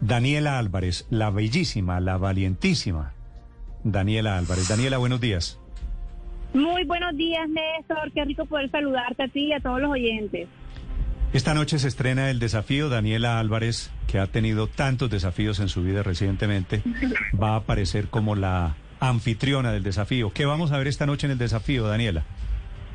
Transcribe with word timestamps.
Daniela 0.00 0.58
Álvarez, 0.58 1.06
la 1.10 1.30
bellísima, 1.30 2.00
la 2.00 2.16
valientísima 2.16 3.12
Daniela 3.84 4.38
Álvarez. 4.38 4.68
Daniela, 4.68 4.98
buenos 4.98 5.20
días. 5.20 5.58
Muy 6.52 6.84
buenos 6.84 7.16
días, 7.16 7.48
Néstor. 7.48 8.10
Qué 8.12 8.24
rico 8.24 8.44
poder 8.44 8.70
saludarte 8.70 9.22
a 9.22 9.28
ti 9.28 9.46
y 9.46 9.52
a 9.52 9.60
todos 9.60 9.80
los 9.80 9.90
oyentes. 9.90 10.48
Esta 11.32 11.54
noche 11.54 11.78
se 11.78 11.88
estrena 11.88 12.30
el 12.30 12.40
desafío. 12.40 12.88
Daniela 12.88 13.38
Álvarez, 13.38 13.92
que 14.08 14.18
ha 14.18 14.26
tenido 14.26 14.66
tantos 14.66 15.10
desafíos 15.10 15.60
en 15.60 15.68
su 15.68 15.82
vida 15.82 16.02
recientemente, 16.02 16.82
va 17.40 17.50
a 17.50 17.56
aparecer 17.56 18.08
como 18.08 18.34
la 18.34 18.76
anfitriona 18.98 19.70
del 19.70 19.82
desafío. 19.82 20.32
¿Qué 20.32 20.44
vamos 20.44 20.72
a 20.72 20.78
ver 20.78 20.88
esta 20.88 21.06
noche 21.06 21.26
en 21.26 21.32
el 21.32 21.38
desafío, 21.38 21.86
Daniela? 21.86 22.24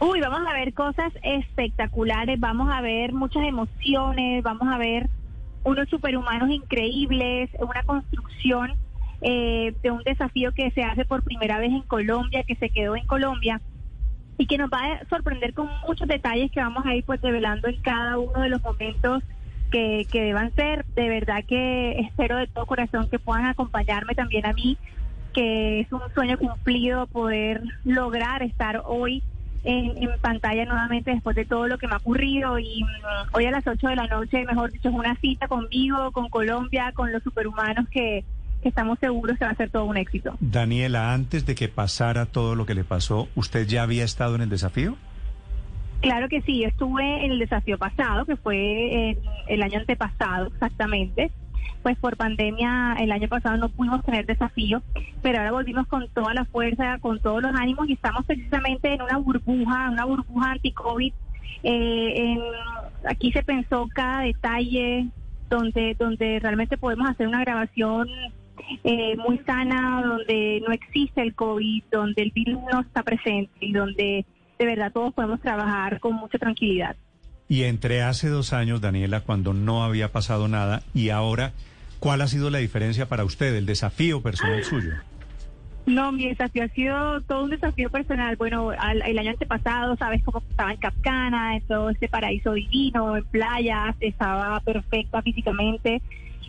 Uy, 0.00 0.20
vamos 0.20 0.40
a 0.48 0.52
ver 0.52 0.74
cosas 0.74 1.12
espectaculares, 1.22 2.40
vamos 2.40 2.68
a 2.72 2.80
ver 2.80 3.12
muchas 3.12 3.44
emociones, 3.44 4.42
vamos 4.42 4.66
a 4.68 4.78
ver 4.78 5.08
unos 5.64 5.88
superhumanos 5.88 6.50
increíbles, 6.50 7.50
una 7.58 7.82
construcción 7.82 8.72
eh, 9.20 9.74
de 9.82 9.90
un 9.90 10.02
desafío 10.02 10.52
que 10.52 10.70
se 10.72 10.82
hace 10.82 11.04
por 11.04 11.22
primera 11.22 11.58
vez 11.58 11.72
en 11.72 11.82
Colombia, 11.82 12.44
que 12.44 12.54
se 12.56 12.68
quedó 12.68 12.94
en 12.96 13.06
Colombia 13.06 13.60
y 14.36 14.46
que 14.46 14.58
nos 14.58 14.70
va 14.70 14.80
a 14.84 15.04
sorprender 15.08 15.54
con 15.54 15.68
muchos 15.86 16.06
detalles 16.08 16.50
que 16.50 16.60
vamos 16.60 16.84
a 16.84 16.94
ir 16.94 17.04
pues 17.04 17.20
revelando 17.22 17.68
en 17.68 17.80
cada 17.80 18.18
uno 18.18 18.40
de 18.40 18.48
los 18.48 18.62
momentos 18.62 19.22
que, 19.70 20.06
que 20.10 20.22
deban 20.22 20.52
ser. 20.54 20.84
De 20.94 21.08
verdad 21.08 21.44
que 21.46 22.00
espero 22.00 22.36
de 22.36 22.46
todo 22.48 22.66
corazón 22.66 23.08
que 23.08 23.18
puedan 23.18 23.46
acompañarme 23.46 24.14
también 24.14 24.44
a 24.46 24.52
mí, 24.52 24.76
que 25.32 25.80
es 25.80 25.92
un 25.92 26.02
sueño 26.14 26.36
cumplido 26.38 27.06
poder 27.06 27.62
lograr 27.84 28.42
estar 28.42 28.82
hoy 28.84 29.22
en, 29.64 30.10
pantalla 30.20 30.64
nuevamente 30.64 31.10
después 31.10 31.34
de 31.34 31.44
todo 31.44 31.66
lo 31.66 31.78
que 31.78 31.86
me 31.86 31.94
ha 31.94 31.98
ocurrido 31.98 32.58
y 32.58 32.82
mm, 32.82 33.34
hoy 33.34 33.46
a 33.46 33.50
las 33.50 33.66
8 33.66 33.88
de 33.88 33.96
la 33.96 34.06
noche, 34.06 34.44
mejor 34.44 34.70
dicho, 34.70 34.88
es 34.88 34.94
una 34.94 35.16
cita 35.16 35.48
conmigo, 35.48 36.12
con 36.12 36.28
Colombia, 36.28 36.92
con 36.94 37.12
los 37.12 37.22
superhumanos 37.22 37.88
que, 37.88 38.24
que 38.62 38.68
estamos 38.68 38.98
seguros 38.98 39.38
que 39.38 39.44
va 39.44 39.50
a 39.50 39.56
ser 39.56 39.70
todo 39.70 39.84
un 39.84 39.96
éxito. 39.96 40.36
Daniela, 40.40 41.12
antes 41.12 41.46
de 41.46 41.54
que 41.54 41.68
pasara 41.68 42.26
todo 42.26 42.54
lo 42.54 42.66
que 42.66 42.74
le 42.74 42.84
pasó, 42.84 43.28
¿usted 43.34 43.66
ya 43.66 43.82
había 43.82 44.04
estado 44.04 44.34
en 44.34 44.42
el 44.42 44.50
desafío? 44.50 44.96
Claro 46.00 46.28
que 46.28 46.42
sí, 46.42 46.64
estuve 46.64 47.24
en 47.24 47.32
el 47.32 47.38
desafío 47.38 47.78
pasado, 47.78 48.26
que 48.26 48.36
fue 48.36 49.16
el 49.48 49.62
año 49.62 49.78
antepasado 49.78 50.48
exactamente 50.48 51.30
pues 51.82 51.98
por 51.98 52.16
pandemia 52.16 52.96
el 52.98 53.12
año 53.12 53.28
pasado 53.28 53.56
no 53.56 53.68
pudimos 53.68 54.02
tener 54.04 54.26
desafío, 54.26 54.82
pero 55.22 55.38
ahora 55.38 55.52
volvimos 55.52 55.86
con 55.86 56.08
toda 56.08 56.34
la 56.34 56.44
fuerza, 56.46 56.98
con 56.98 57.20
todos 57.20 57.42
los 57.42 57.54
ánimos 57.54 57.88
y 57.88 57.92
estamos 57.92 58.24
precisamente 58.24 58.92
en 58.92 59.02
una 59.02 59.18
burbuja, 59.18 59.90
una 59.90 60.04
burbuja 60.04 60.52
anti-COVID. 60.52 61.12
Eh, 61.62 62.38
aquí 63.08 63.32
se 63.32 63.42
pensó 63.42 63.88
cada 63.94 64.20
detalle 64.20 65.08
donde, 65.50 65.94
donde 65.98 66.38
realmente 66.40 66.76
podemos 66.76 67.08
hacer 67.08 67.28
una 67.28 67.40
grabación 67.40 68.08
eh, 68.82 69.16
muy 69.16 69.38
sana, 69.38 70.02
donde 70.04 70.62
no 70.66 70.72
existe 70.72 71.20
el 71.20 71.34
COVID, 71.34 71.84
donde 71.90 72.22
el 72.22 72.30
virus 72.30 72.62
no 72.72 72.80
está 72.80 73.02
presente 73.02 73.52
y 73.60 73.72
donde 73.72 74.24
de 74.58 74.66
verdad 74.66 74.92
todos 74.92 75.12
podemos 75.12 75.40
trabajar 75.40 76.00
con 76.00 76.14
mucha 76.14 76.38
tranquilidad. 76.38 76.96
Y 77.48 77.64
entre 77.64 78.02
hace 78.02 78.28
dos 78.28 78.52
años, 78.52 78.80
Daniela, 78.80 79.20
cuando 79.20 79.52
no 79.52 79.84
había 79.84 80.12
pasado 80.12 80.48
nada, 80.48 80.82
y 80.94 81.10
ahora 81.10 81.52
¿Cuál 82.04 82.20
ha 82.20 82.26
sido 82.26 82.50
la 82.50 82.58
diferencia 82.58 83.08
para 83.08 83.24
usted, 83.24 83.54
el 83.54 83.64
desafío 83.64 84.20
personal 84.20 84.62
suyo? 84.62 84.92
No, 85.86 86.12
mi 86.12 86.28
desafío 86.28 86.64
ha 86.64 86.68
sido 86.68 87.22
todo 87.22 87.44
un 87.44 87.48
desafío 87.48 87.88
personal. 87.88 88.36
Bueno, 88.36 88.72
el 88.72 89.18
año 89.18 89.30
antepasado, 89.30 89.96
sabes 89.96 90.22
cómo 90.22 90.42
estaba 90.50 90.72
en 90.72 90.76
Capcana, 90.76 91.56
en 91.56 91.62
todo 91.62 91.88
este 91.88 92.10
paraíso 92.10 92.52
divino, 92.52 93.16
en 93.16 93.24
playas, 93.24 93.96
estaba 94.00 94.60
perfecta 94.60 95.22
físicamente 95.22 96.02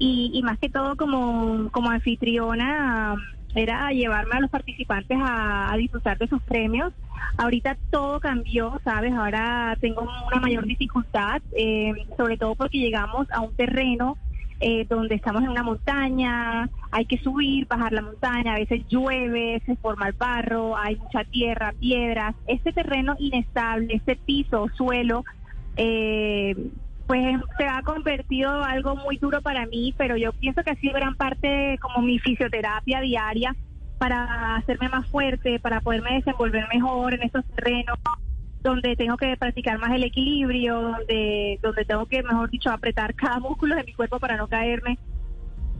y, 0.00 0.42
más 0.42 0.58
que 0.58 0.68
todo 0.68 0.96
como, 0.96 1.70
como 1.70 1.90
anfitriona 1.90 3.14
era 3.58 3.90
llevarme 3.90 4.36
a 4.36 4.40
los 4.40 4.50
participantes 4.50 5.18
a, 5.20 5.74
disfrutar 5.76 6.18
de 6.18 6.28
sus 6.28 6.42
premios. 6.42 6.92
Ahorita 7.38 7.76
todo 7.90 8.20
cambió, 8.20 8.80
¿sabes? 8.84 9.12
Ahora 9.12 9.76
tengo 9.80 10.02
una 10.02 10.40
mayor 10.40 10.64
dificultad, 10.64 11.42
eh, 11.56 11.92
sobre 12.16 12.36
todo 12.36 12.54
porque 12.54 12.78
llegamos 12.78 13.30
a 13.30 13.40
un 13.40 13.54
terreno 13.54 14.16
eh, 14.58 14.86
donde 14.88 15.14
estamos 15.16 15.42
en 15.42 15.50
una 15.50 15.62
montaña, 15.62 16.70
hay 16.90 17.04
que 17.04 17.18
subir, 17.18 17.66
bajar 17.66 17.92
la 17.92 18.00
montaña, 18.00 18.54
a 18.54 18.58
veces 18.58 18.86
llueve, 18.88 19.62
se 19.66 19.76
forma 19.76 20.08
el 20.08 20.14
barro, 20.14 20.76
hay 20.76 20.96
mucha 20.96 21.24
tierra, 21.24 21.74
piedras. 21.78 22.34
Este 22.46 22.72
terreno 22.72 23.16
inestable, 23.18 23.94
este 23.94 24.16
piso, 24.16 24.68
suelo, 24.74 25.24
eh, 25.76 26.56
pues 27.06 27.40
se 27.56 27.66
ha 27.66 27.82
convertido 27.82 28.64
algo 28.64 28.96
muy 28.96 29.16
duro 29.18 29.40
para 29.40 29.66
mí, 29.66 29.94
pero 29.96 30.16
yo 30.16 30.32
pienso 30.32 30.62
que 30.62 30.70
ha 30.70 30.76
sido 30.76 30.94
gran 30.94 31.14
parte 31.14 31.78
como 31.80 32.04
mi 32.04 32.18
fisioterapia 32.18 33.00
diaria 33.00 33.54
para 33.98 34.56
hacerme 34.56 34.88
más 34.88 35.08
fuerte, 35.08 35.58
para 35.60 35.80
poderme 35.80 36.14
desenvolver 36.14 36.66
mejor 36.72 37.14
en 37.14 37.22
estos 37.22 37.44
terrenos 37.54 37.96
donde 38.66 38.96
tengo 38.96 39.16
que 39.16 39.36
practicar 39.36 39.78
más 39.78 39.92
el 39.92 40.04
equilibrio, 40.04 40.80
donde, 40.80 41.58
donde 41.62 41.84
tengo 41.84 42.04
que, 42.06 42.22
mejor 42.22 42.50
dicho, 42.50 42.70
apretar 42.70 43.14
cada 43.16 43.38
músculo 43.38 43.76
de 43.76 43.84
mi 43.84 43.92
cuerpo 43.94 44.18
para 44.18 44.36
no 44.36 44.48
caerme. 44.48 44.98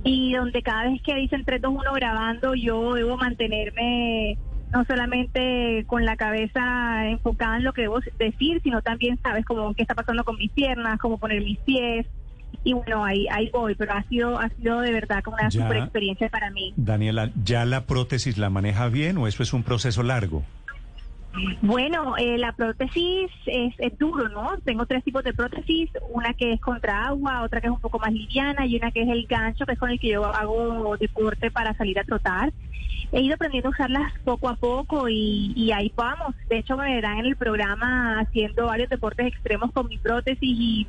Y 0.04 0.34
donde 0.34 0.62
cada 0.62 0.84
vez 0.84 1.02
que 1.02 1.16
dicen 1.16 1.44
3, 1.44 1.60
2, 1.60 1.74
1 1.74 1.92
grabando, 1.94 2.54
yo 2.54 2.94
debo 2.94 3.16
mantenerme 3.16 4.38
no 4.72 4.84
solamente 4.84 5.84
con 5.86 6.04
la 6.04 6.16
cabeza 6.16 7.08
enfocada 7.08 7.56
en 7.56 7.64
lo 7.64 7.72
que 7.72 7.82
debo 7.82 8.00
decir, 8.18 8.60
sino 8.62 8.82
también, 8.82 9.18
sabes, 9.22 9.44
como 9.44 9.74
qué 9.74 9.82
está 9.82 9.94
pasando 9.94 10.24
con 10.24 10.36
mis 10.36 10.50
piernas, 10.52 10.98
cómo 10.98 11.18
poner 11.18 11.42
mis 11.42 11.58
pies. 11.60 12.06
Y 12.64 12.72
bueno, 12.72 13.04
ahí, 13.04 13.26
ahí 13.30 13.50
voy, 13.52 13.74
pero 13.74 13.92
ha 13.92 14.02
sido, 14.04 14.38
ha 14.38 14.48
sido 14.50 14.80
de 14.80 14.92
verdad 14.92 15.22
como 15.22 15.36
una 15.36 15.50
super 15.50 15.76
experiencia 15.76 16.28
para 16.28 16.50
mí. 16.50 16.72
Daniela, 16.76 17.30
¿ya 17.44 17.64
la 17.64 17.86
prótesis 17.86 18.38
la 18.38 18.50
maneja 18.50 18.88
bien 18.88 19.18
o 19.18 19.26
eso 19.26 19.42
es 19.42 19.52
un 19.52 19.62
proceso 19.62 20.02
largo? 20.02 20.44
Bueno, 21.62 22.16
eh, 22.16 22.38
la 22.38 22.52
prótesis 22.52 23.30
es, 23.46 23.98
duro, 23.98 24.28
¿no? 24.28 24.58
Tengo 24.64 24.86
tres 24.86 25.04
tipos 25.04 25.24
de 25.24 25.32
prótesis, 25.32 25.90
una 26.10 26.34
que 26.34 26.52
es 26.52 26.60
contra 26.60 27.06
agua, 27.06 27.42
otra 27.42 27.60
que 27.60 27.66
es 27.66 27.72
un 27.72 27.80
poco 27.80 27.98
más 27.98 28.12
liviana 28.12 28.66
y 28.66 28.76
una 28.76 28.90
que 28.90 29.02
es 29.02 29.08
el 29.08 29.26
gancho, 29.26 29.66
que 29.66 29.72
es 29.72 29.78
con 29.78 29.90
el 29.90 30.00
que 30.00 30.08
yo 30.08 30.24
hago 30.24 30.96
deporte 30.98 31.50
para 31.50 31.74
salir 31.74 31.98
a 31.98 32.04
trotar. 32.04 32.52
He 33.12 33.20
ido 33.20 33.34
aprendiendo 33.34 33.68
a 33.68 33.72
usarlas 33.72 34.12
poco 34.24 34.48
a 34.48 34.56
poco 34.56 35.08
y, 35.08 35.70
ahí 35.72 35.92
vamos. 35.94 36.34
De 36.48 36.58
hecho, 36.58 36.76
me 36.76 36.94
verán 36.94 37.18
en 37.18 37.26
el 37.26 37.36
programa 37.36 38.20
haciendo 38.20 38.66
varios 38.66 38.88
deportes 38.88 39.26
extremos 39.26 39.72
con 39.72 39.88
mi 39.88 39.98
prótesis 39.98 40.42
y 40.42 40.86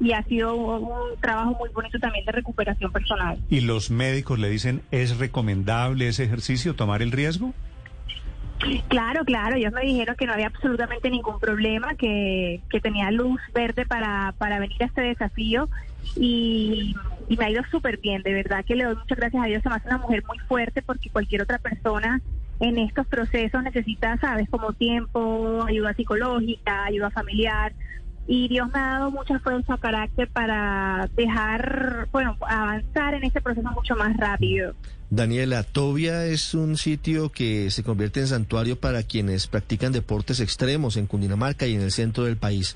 y 0.00 0.10
ha 0.10 0.24
sido 0.24 0.56
un 0.56 1.20
trabajo 1.20 1.56
muy 1.58 1.70
bonito 1.70 2.00
también 2.00 2.24
de 2.24 2.32
recuperación 2.32 2.90
personal. 2.90 3.38
¿Y 3.48 3.60
los 3.60 3.90
médicos 3.92 4.40
le 4.40 4.50
dicen, 4.50 4.82
es 4.90 5.18
recomendable 5.18 6.08
ese 6.08 6.24
ejercicio, 6.24 6.74
tomar 6.74 7.00
el 7.00 7.12
riesgo? 7.12 7.54
Claro, 8.88 9.24
claro, 9.24 9.56
ellos 9.56 9.72
me 9.72 9.82
dijeron 9.82 10.16
que 10.16 10.26
no 10.26 10.32
había 10.32 10.46
absolutamente 10.46 11.10
ningún 11.10 11.38
problema, 11.38 11.94
que, 11.94 12.62
que 12.70 12.80
tenía 12.80 13.10
luz 13.10 13.40
verde 13.54 13.84
para, 13.84 14.34
para 14.38 14.58
venir 14.58 14.82
a 14.82 14.86
este 14.86 15.02
desafío 15.02 15.68
y, 16.16 16.94
me 17.28 17.44
ha 17.44 17.50
ido 17.50 17.62
súper 17.70 17.98
bien, 17.98 18.22
de 18.22 18.32
verdad 18.32 18.64
que 18.64 18.76
le 18.76 18.84
doy 18.84 18.96
muchas 18.96 19.18
gracias 19.18 19.42
a 19.42 19.46
Dios, 19.46 19.62
me 19.64 19.74
hace 19.74 19.88
una 19.88 19.98
mujer 19.98 20.22
muy 20.26 20.38
fuerte 20.40 20.82
porque 20.82 21.10
cualquier 21.10 21.42
otra 21.42 21.58
persona 21.58 22.20
en 22.60 22.78
estos 22.78 23.06
procesos 23.06 23.62
necesita, 23.62 24.16
sabes, 24.18 24.48
como 24.48 24.72
tiempo, 24.72 25.64
ayuda 25.66 25.94
psicológica, 25.94 26.84
ayuda 26.84 27.10
familiar, 27.10 27.72
y 28.26 28.48
Dios 28.48 28.68
me 28.72 28.78
ha 28.78 28.98
dado 28.98 29.10
mucha 29.10 29.38
fuerza, 29.38 29.76
carácter 29.78 30.28
para 30.28 31.08
dejar, 31.14 32.08
bueno, 32.10 32.36
avanzar 32.40 33.14
en 33.14 33.24
este 33.24 33.40
proceso 33.40 33.70
mucho 33.72 33.94
más 33.96 34.16
rápido. 34.16 34.74
Daniela, 35.10 35.62
Tobia 35.62 36.24
es 36.24 36.54
un 36.54 36.76
sitio 36.76 37.30
que 37.30 37.70
se 37.70 37.84
convierte 37.84 38.20
en 38.20 38.26
santuario 38.26 38.80
para 38.80 39.02
quienes 39.02 39.46
practican 39.46 39.92
deportes 39.92 40.40
extremos 40.40 40.96
en 40.96 41.06
Cundinamarca 41.06 41.66
y 41.66 41.74
en 41.74 41.82
el 41.82 41.92
centro 41.92 42.24
del 42.24 42.36
país. 42.36 42.74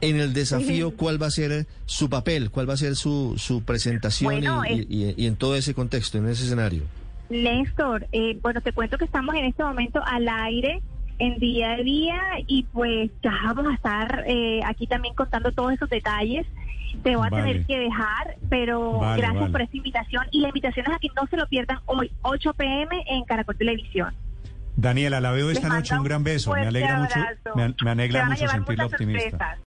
En 0.00 0.16
el 0.20 0.34
desafío, 0.34 0.90
¿cuál 0.96 1.22
va 1.22 1.28
a 1.28 1.30
ser 1.30 1.66
su 1.86 2.10
papel? 2.10 2.50
¿Cuál 2.50 2.68
va 2.68 2.74
a 2.74 2.78
ser 2.78 2.96
su, 2.96 3.34
su 3.38 3.62
presentación 3.62 4.66
y, 4.68 5.26
en 5.26 5.36
todo 5.36 5.54
ese 5.54 5.72
contexto, 5.72 6.18
en 6.18 6.28
ese 6.28 6.44
escenario? 6.44 6.82
Néstor, 7.30 8.06
eh, 8.12 8.38
bueno, 8.42 8.60
te 8.60 8.72
cuento 8.72 8.98
que 8.98 9.06
estamos 9.06 9.34
en 9.34 9.46
este 9.46 9.62
momento 9.62 10.02
al 10.04 10.28
aire 10.28 10.82
en 11.18 11.38
día 11.38 11.72
a 11.72 11.76
día 11.76 12.20
y 12.46 12.64
pues 12.64 13.10
ya 13.22 13.32
vamos 13.54 13.72
a 13.72 13.74
estar 13.74 14.24
eh, 14.26 14.60
aquí 14.64 14.86
también 14.86 15.14
contando 15.14 15.52
todos 15.52 15.72
esos 15.72 15.88
detalles. 15.88 16.46
Te 17.02 17.16
voy 17.16 17.26
a 17.26 17.30
tener 17.30 17.66
que 17.66 17.76
dejar, 17.76 18.36
pero 18.48 19.00
gracias 19.16 19.50
por 19.50 19.62
esta 19.62 19.76
invitación. 19.76 20.26
Y 20.30 20.40
la 20.40 20.48
invitación 20.48 20.86
es 20.86 20.92
a 20.92 20.98
que 20.98 21.08
no 21.16 21.26
se 21.26 21.36
lo 21.36 21.46
pierdan 21.48 21.78
hoy, 21.86 22.10
8 22.22 22.54
pm 22.54 23.04
en 23.08 23.24
Caracol 23.24 23.56
Televisión. 23.56 24.14
Daniela, 24.76 25.20
la 25.20 25.30
veo 25.30 25.50
esta 25.50 25.68
noche, 25.68 25.96
un 25.96 26.04
gran 26.04 26.24
beso, 26.24 26.52
me 26.52 26.66
alegra 26.66 26.98
mucho, 26.98 27.20
me, 27.54 27.90
alegra 27.90 28.26
mucho 28.26 28.48
sentirla 28.48 28.86
optimista. 28.86 29.58